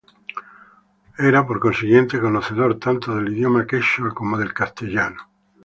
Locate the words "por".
1.45-1.59